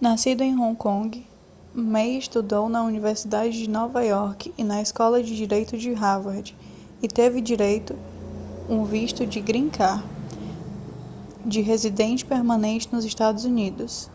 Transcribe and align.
nascido 0.00 0.40
em 0.42 0.56
hong 0.58 0.74
kong 0.74 1.26
ma 1.74 2.02
estudou 2.02 2.66
na 2.66 2.82
universidade 2.82 3.62
de 3.62 3.68
nova 3.68 4.02
iorque 4.02 4.54
e 4.56 4.64
na 4.64 4.80
escola 4.80 5.22
de 5.22 5.36
direito 5.36 5.76
de 5.76 5.92
harvard 5.92 6.56
e 7.02 7.02
já 7.02 7.08
teve 7.08 7.44
um 8.70 8.84
visto 8.86 9.18
green 9.42 9.68
card 9.68 10.02
de 11.44 11.60
residente 11.60 12.24
permanente 12.24 12.90
nos 12.90 13.04
estados 13.04 13.44
unidos 13.44 14.08